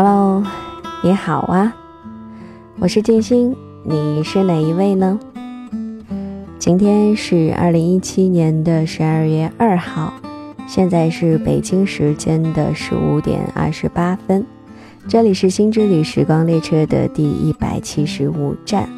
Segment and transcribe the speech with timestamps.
[0.00, 0.44] Hello，
[1.02, 1.74] 你好啊，
[2.78, 5.18] 我是静心，你是哪一位呢？
[6.56, 10.12] 今天是二零一七年的十二月二号，
[10.68, 14.46] 现在是北京时间的十五点二十八分，
[15.08, 18.88] 这里是新之旅时光列车的第一百七十五站。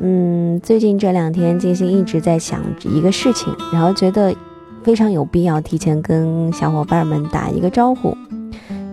[0.00, 4.34] 嗯，最近这两天，静心一直在想一个事情，然后觉得
[4.82, 8.16] 非常有必要提前跟小伙伴们打一个招呼。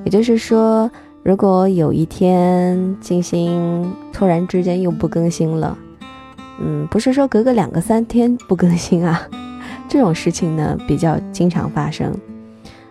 [0.05, 0.89] 也就是说，
[1.23, 5.77] 如果有一天静心突然之间又不更新了，
[6.61, 9.27] 嗯，不是说隔个两个三天不更新啊，
[9.89, 12.13] 这种事情呢比较经常发生，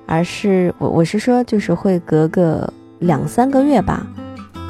[0.07, 4.05] 而是我我是说就是会隔个两三个月吧，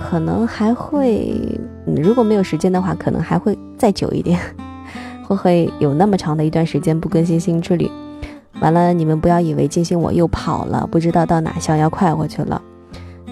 [0.03, 4.39] 可能还会，如果没有时间的话，可能还会再久一点，
[5.27, 7.91] 会会有那么长的一段时间不更新新之旅。
[8.61, 12.61] 完了，你们不要以为金星我又跑了，不知道到哪逍遥快活去了。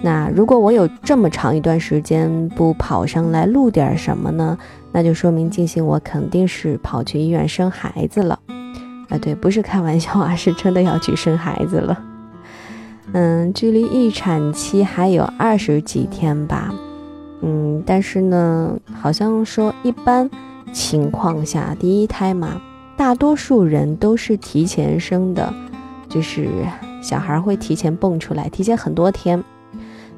[0.03, 4.59] 那如果我有这么长一段时间不跑上来录点什么呢？
[4.91, 8.39] 那就说明金星我肯定是跑去医院生孩子了。
[9.09, 11.99] 啊，对，不是开玩笑啊，是真的要去生孩子了。
[13.13, 16.75] 嗯，距离预产期还有二十几天吧。
[17.41, 20.29] 嗯，但是呢，好像说一般
[20.73, 22.61] 情况下，第一胎嘛。
[23.03, 25.53] 大多数人都是提前生的，
[26.09, 26.49] 就是
[27.03, 29.43] 小孩会提前蹦出来，提前很多天。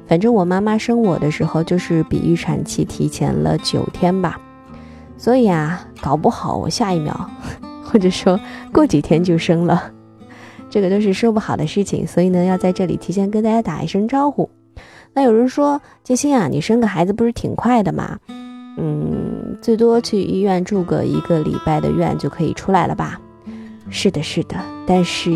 [0.07, 4.39] 反正我妈妈生我的时候，就是比预产期提前了九天吧。
[5.17, 7.27] 所以啊，搞不好我下一秒，
[7.83, 8.39] 或者说
[8.71, 9.91] 过几天就生了，
[10.69, 12.05] 这个都是说不好的事情。
[12.05, 14.47] 所以呢，要在这里提前跟大家打一声招呼。
[15.11, 18.19] 那有人说，金星啊，你生个孩子不是挺快的吗？
[18.77, 23.19] 嗯，最多去医院住个一个礼拜的院就可以出来了吧？
[23.89, 24.55] 是的，是的。
[24.85, 25.29] 但是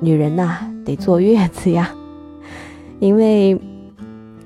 [0.00, 1.90] 女人呐，得坐月子呀，
[3.00, 3.60] 因为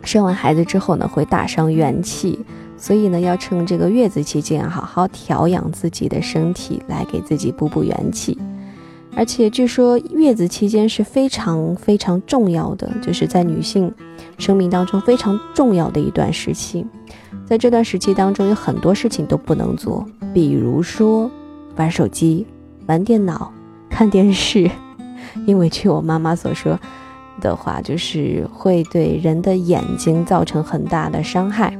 [0.03, 2.39] 生完孩子之后呢，会大伤元气，
[2.77, 8.39] 所以呢，要趁这个月子期间好好调养自己的身体，来给自己补补元气。
[9.15, 13.93] 而且据说月子期间是非常非常重要的，就是在女性
[14.39, 16.87] 生命当中非常重要的一段时期。
[17.49, 20.05] 在这段时期当中，有很多事情都不能做，
[20.35, 21.31] 比如说
[21.77, 22.47] 玩手机、
[22.87, 23.51] 玩电脑、
[23.89, 24.71] 看电视，
[25.47, 26.79] 因为据我妈妈所说
[27.41, 31.75] 的话，就是会对人的眼睛造成很大的伤害。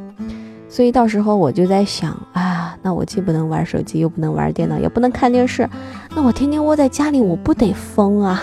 [0.71, 5.69] 所以到时候我就在想啊，那我既不能玩手机，又不能玩电脑，也不能看电视，
[6.17, 8.41] 那我天天窝在家里，我不得疯啊？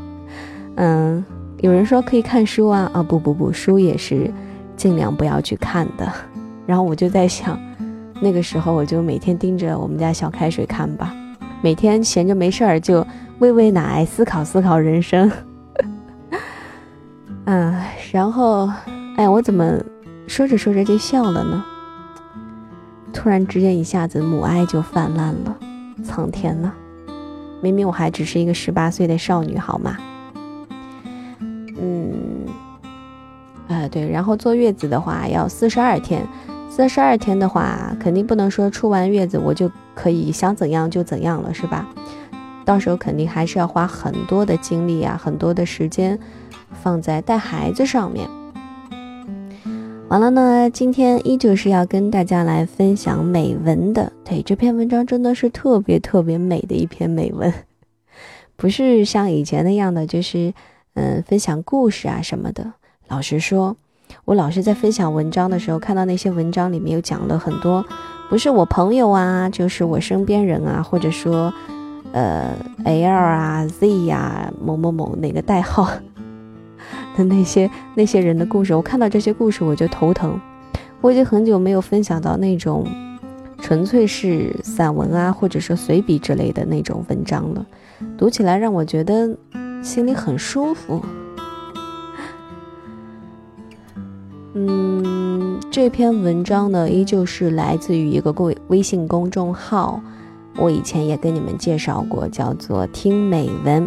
[0.76, 1.22] 嗯，
[1.58, 4.32] 有人说可以看书啊，啊不不不，书也是
[4.78, 6.10] 尽量不要去看的。
[6.68, 7.58] 然后我就在想，
[8.20, 11.14] 那个时候我就每天盯着我们家小开水看吧，
[11.62, 13.06] 每天闲着没事儿就
[13.38, 15.32] 喂喂奶，思考思考人生。
[17.46, 17.74] 嗯，
[18.12, 18.70] 然后，
[19.16, 19.80] 哎，我怎么
[20.26, 21.64] 说着说着就笑了呢？
[23.14, 25.56] 突然之间一下子母爱就泛滥了，
[26.04, 26.70] 苍天呐！
[27.62, 29.96] 明明我还只是一个十八岁的少女，好吗？
[31.80, 32.12] 嗯，
[33.68, 36.26] 呃，对，然后坐月子的话要四十二天。
[36.78, 41.92] 四十二天的话，肯定不能说出完月子我就可以想怎样就怎样了，是吧？
[42.64, 46.16] 到时候肯定还是要花很多的精力啊，很多的时间
[46.70, 48.30] 放在带孩子上面。
[50.08, 54.12] 完了呢，今天依旧是要跟大家来分享美文的。
[54.24, 57.52] 对，这篇文章真的是特别特别美的一篇美文，
[58.54, 60.54] 不是像以前那样的，就是
[60.94, 62.74] 嗯分享故事啊什么的。
[63.08, 63.76] 老实说。
[64.24, 67.84] 我老是在分享文章的时候，看到那些文章里面有讲了很多，
[68.28, 71.52] 不是我朋友啊，就是我身边人啊，或者说，
[72.12, 72.54] 呃
[72.84, 75.90] ，L 啊，Z 呀，某某某哪个代号
[77.16, 78.74] 的那些那些人的故事。
[78.74, 80.38] 我看到这些故事我就头疼。
[81.00, 82.84] 我已经很久没有分享到那种
[83.60, 87.64] 纯粹是散文啊，或者说随笔之类的那种文章了，
[88.16, 89.36] 读起来让我觉得
[89.82, 91.00] 心里很舒服。
[94.54, 100.00] 嗯，这篇文章呢，依旧是来自于一个微微信公众号，
[100.56, 103.86] 我以前也跟你们介绍过，叫做“听美文”，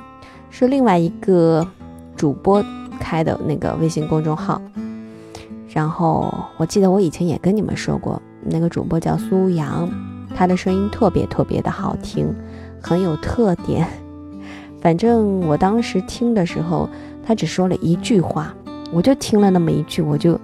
[0.51, 1.67] 是另外一个
[2.15, 2.63] 主播
[2.99, 4.61] 开的那个微信公众号。
[5.67, 9.89] 然后我记得我以前也跟你们说过，那个主播叫苏阳，
[10.35, 12.31] 他的声音特别特别的好听，
[12.79, 13.87] 很有特点。
[14.79, 16.87] 反正我当时听的时候，
[17.25, 18.53] 他只说了一句话，
[18.93, 20.39] 我就听了那么一句，我就。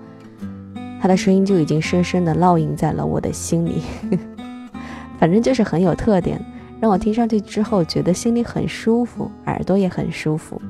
[1.02, 3.82] 他的声音就已经深深的烙印在了我的心里，
[5.20, 6.44] 反正就是很有特点，
[6.80, 10.62] 让我听上去之后觉得心里很舒服，耳朵也很舒服。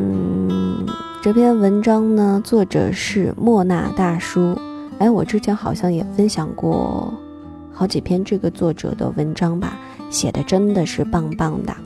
[0.00, 0.86] 嗯
[1.20, 4.56] 这篇文章呢，作者是莫那大叔。
[4.98, 7.12] 哎，我之前好像也分享过
[7.72, 9.76] 好几篇这个作者的文章吧，
[10.10, 11.76] 写的真的是棒棒的。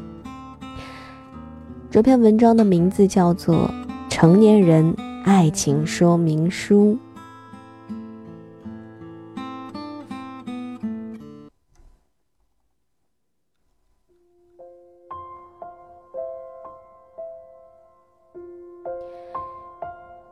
[1.90, 3.68] 这篇文章的名字叫做
[4.08, 4.94] 《成年人
[5.24, 6.94] 爱情说明书》。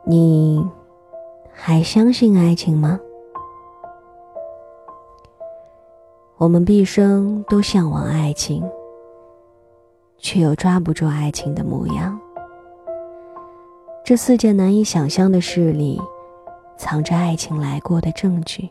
[0.03, 0.69] 你
[1.53, 2.99] 还相信爱情吗？
[6.37, 8.61] 我们毕生都向往爱情，
[10.17, 12.19] 却又抓不住爱情的模样。
[14.03, 16.01] 这四件难以想象的事里，
[16.75, 18.69] 藏着爱情来过的证据。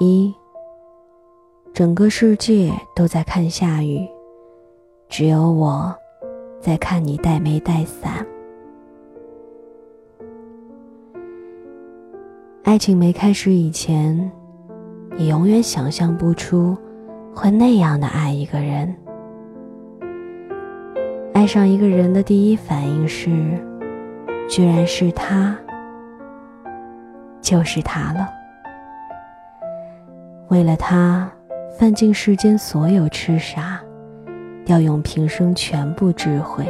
[0.00, 0.34] 一，
[1.72, 4.06] 整个世界都在看下雨，
[5.08, 5.94] 只有我
[6.60, 8.26] 在看你带没带伞。
[12.64, 14.30] 爱情没开始以前，
[15.16, 16.76] 你永远想象不出
[17.32, 18.94] 会那样的爱一个人。
[21.34, 23.28] 爱上一个人的第一反应是，
[24.48, 25.54] 居然是他，
[27.42, 28.28] 就是他了。
[30.48, 31.30] 为了他，
[31.76, 33.80] 犯尽世间所有痴傻，
[34.64, 36.64] 调用平生全部智慧。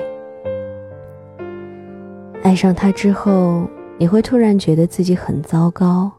[2.42, 3.68] 爱上他之后。
[3.96, 6.10] 你会突然觉得自己很糟糕，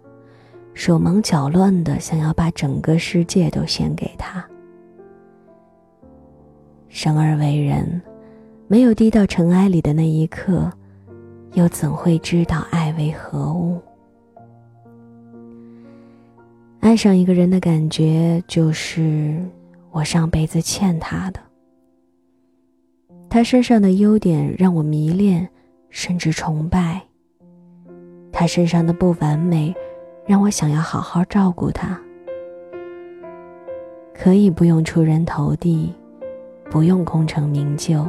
[0.74, 4.42] 手忙脚乱的想要把整个世界都献给他。
[6.88, 8.02] 生而为人，
[8.68, 10.72] 没有低到尘埃里的那一刻，
[11.54, 13.80] 又怎会知道爱为何物？
[16.80, 19.40] 爱上一个人的感觉，就是
[19.92, 21.40] 我上辈子欠他的。
[23.30, 25.48] 他身上的优点让我迷恋，
[25.90, 27.02] 甚至崇拜。
[28.32, 29.76] 他身上的不完美，
[30.26, 32.00] 让我想要好好照顾他。
[34.14, 35.94] 可以不用出人头地，
[36.72, 38.08] 不用功成名就，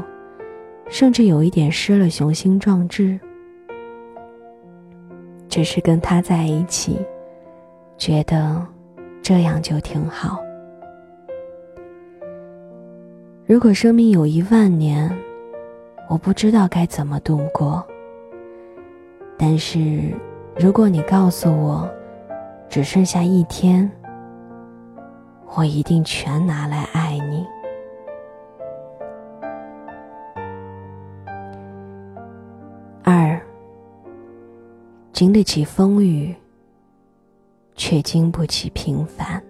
[0.89, 3.19] 甚至有一点失了雄心壮志。
[5.49, 6.99] 只是跟他在一起，
[7.97, 8.65] 觉得
[9.23, 10.39] 这样就挺好。
[13.47, 15.11] 如果生命有一万年，
[16.09, 17.87] 我不知道该怎么度过。
[19.39, 20.13] 但是，
[20.59, 21.89] 如果你告诉我
[22.69, 23.91] 只剩下一天，
[25.55, 27.06] 我一定全拿来爱
[35.17, 36.37] 经得起风雨，
[37.75, 39.43] 却经不起平凡。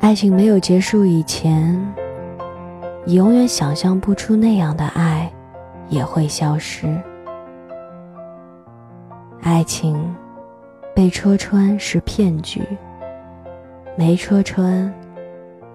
[0.00, 1.80] 爱情没有结束以前。
[3.04, 5.32] 你永远想象不出那样的爱，
[5.88, 7.00] 也会消失。
[9.40, 10.12] 爱情
[10.96, 12.60] 被戳穿是骗局，
[13.96, 14.92] 没戳穿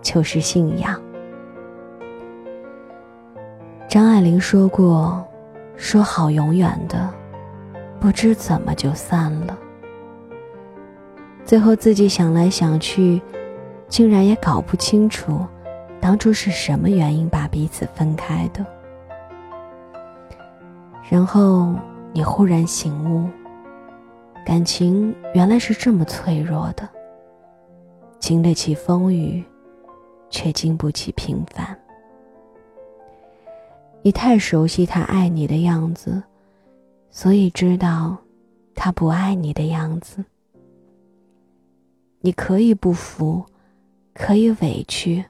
[0.01, 1.01] 就是信仰。
[3.93, 5.23] 张爱玲说过
[5.77, 7.13] ：“说好永远的，
[7.99, 9.55] 不知怎么就散了。”
[11.45, 13.21] 最后自己想来想去，
[13.87, 15.45] 竟然也搞不清楚。
[16.01, 18.65] 当初是什么原因把彼此分开的？
[21.07, 21.75] 然后
[22.13, 23.29] 你忽然醒悟，
[24.43, 26.89] 感情原来是这么脆弱的，
[28.17, 29.43] 经得起风雨，
[30.31, 31.77] 却经不起平凡。
[34.05, 36.21] 你太熟悉他爱你的样子，
[37.09, 38.17] 所以知道
[38.75, 40.23] 他不爱你的样子。
[42.19, 43.45] 你可以不服，
[44.13, 45.23] 可以委屈。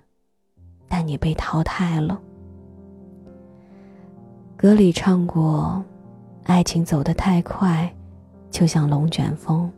[0.88, 2.20] 但你被淘汰了。
[4.56, 5.84] 歌里唱过
[6.46, 7.92] ：“爱情走得太快，
[8.51, 9.72] 就像龙卷风。”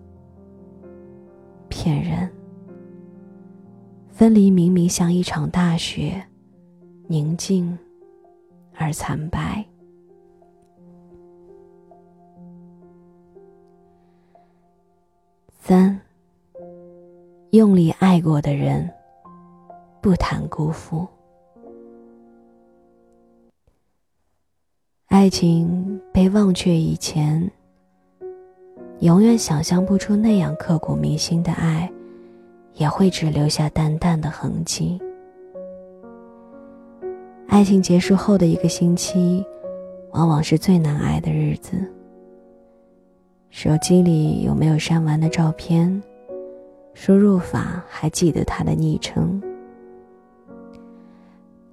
[1.68, 2.30] 骗人。
[4.10, 6.22] 分离明明像一场大雪，
[7.08, 7.78] 宁静
[8.86, 9.66] 而惨白。
[15.60, 16.00] 三，
[17.50, 18.88] 用力爱过的人。
[20.02, 21.08] 不谈辜负，
[25.08, 27.50] 爱情被忘却以前，
[29.00, 31.92] 永远想象不出那样刻骨铭心的爱，
[32.76, 35.02] 也会只留下淡淡的痕迹。
[37.56, 39.42] 爱情结束后的一个星期，
[40.12, 41.90] 往往是最难挨的日子。
[43.50, 46.04] 手机里有没有删完的照片？
[46.94, 49.42] 输入法还记得他的昵称？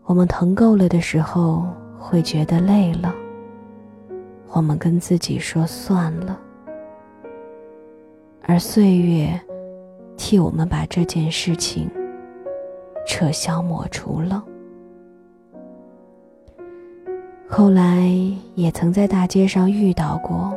[0.05, 1.67] 我们疼够了的时候，
[1.99, 3.13] 会觉得累了。
[4.53, 6.39] 我们跟自己说算了，
[8.45, 9.37] 而岁月
[10.17, 11.91] 替我们把这件事情
[13.05, 14.45] 撤销抹除了。
[17.55, 18.09] 后来
[18.55, 20.51] 也曾在大街上遇到过，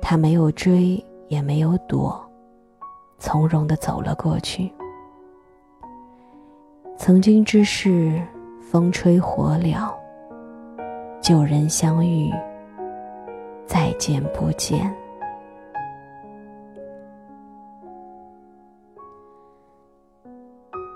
[0.00, 2.24] 他没有追，也没有躲，
[3.18, 4.72] 从容的走了过去。
[6.96, 8.22] 曾经之事，
[8.60, 9.92] 风吹火燎，
[11.20, 12.30] 旧人相遇。
[13.66, 14.94] 再见不见。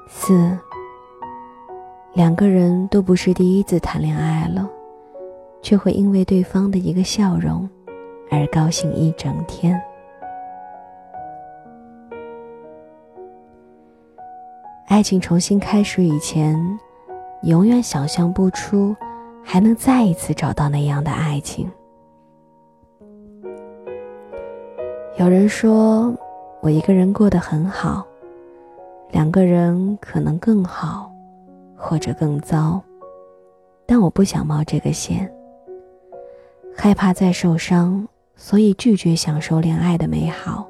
[0.07, 0.57] 四，
[2.12, 4.69] 两个人都不是第一次谈恋爱了，
[5.62, 7.69] 却会因为对方的一个笑容
[8.31, 9.81] 而高兴一整天。
[14.88, 16.59] 爱情重新开始以前，
[17.45, 18.95] 永远想象不出
[19.45, 21.71] 还能再一次找到那样的爱情。
[25.17, 26.12] 有人说，
[26.61, 28.05] 我一个人过得很好，
[29.12, 31.10] 两个人可能更好，
[31.80, 32.80] 或者更糟，
[33.87, 35.30] 但我不想冒这个险。
[36.76, 38.06] 害怕再受伤，
[38.37, 40.68] 所以拒绝享受恋爱的美好。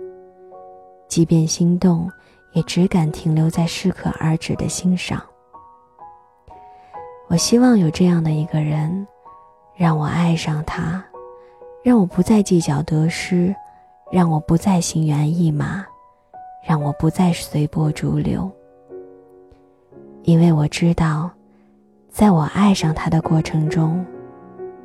[1.08, 2.10] 即便心动，
[2.52, 5.20] 也只敢停留在适可而止的欣赏。
[7.28, 9.06] 我希望有这样的一个人，
[9.74, 11.04] 让我爱上他，
[11.82, 13.54] 让我不再计较得失。
[14.12, 15.86] 让我不再心猿意马，
[16.66, 18.50] 让我不再随波逐流。
[20.22, 21.30] 因为我知道，
[22.08, 24.04] 在我爱上他的过程中，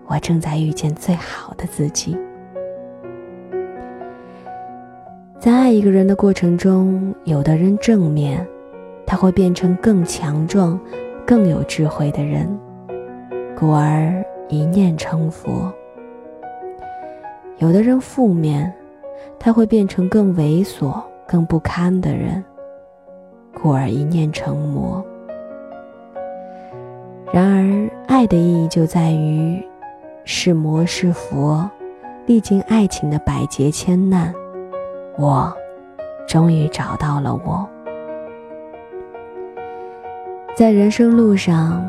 [0.07, 2.17] 我正在遇见最好的自己。
[5.39, 8.45] 在爱一个人的过程中，有的人正面，
[9.05, 10.79] 他会变成更强壮、
[11.25, 12.47] 更有智慧的人，
[13.57, 15.71] 故而一念成佛；
[17.57, 18.73] 有的人负面。
[19.37, 22.43] 他会变成更猥琐、更不堪的人，
[23.53, 25.05] 故而一念成魔。
[27.33, 29.61] 然而，爱的意义就在于，
[30.23, 31.69] 是魔是佛，
[32.25, 34.33] 历经爱情的百劫千难，
[35.17, 35.53] 我
[36.27, 37.67] 终于找到了我。
[40.55, 41.83] 在人生路上，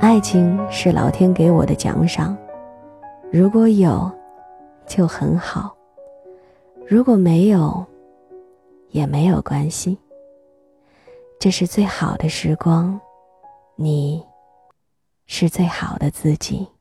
[0.00, 2.36] 爱情是老天给我的奖赏，
[3.32, 4.08] 如果有，
[4.86, 5.74] 就很好。
[6.86, 7.84] 如果没有，
[8.90, 9.98] 也没有关系。
[11.40, 13.00] 这是最好的时光，
[13.74, 14.24] 你
[15.26, 16.73] 是最好的自己。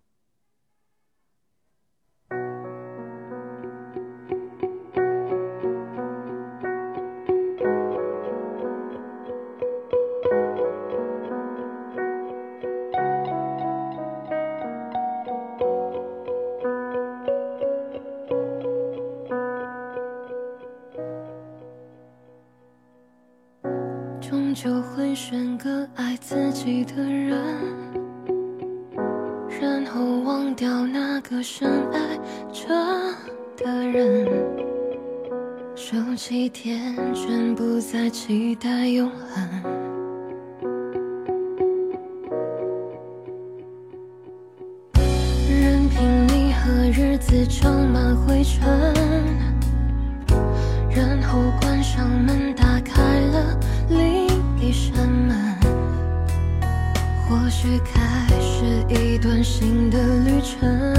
[36.25, 39.61] 几天全部在期待永恒。
[45.49, 48.65] 任凭你和日子装满灰尘，
[50.89, 54.25] 然后关上门，打开了另
[54.61, 54.71] 一。
[54.71, 55.35] 扇门，
[57.27, 60.92] 或许开始一段新的旅程，